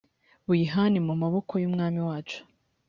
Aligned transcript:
buyihane 0.45 0.99
mu 1.07 1.13
maboko 1.21 1.53
y 1.61 1.65
umwami 1.69 1.99
wacu 2.07 2.39